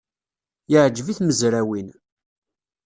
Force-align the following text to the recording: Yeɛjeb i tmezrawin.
Yeɛjeb 0.71 1.07
i 1.09 1.13
tmezrawin. 1.17 1.87